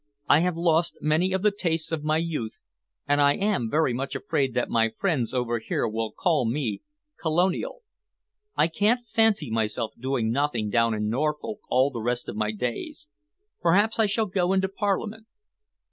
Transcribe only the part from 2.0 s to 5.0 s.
my youth, and I am very much afraid that my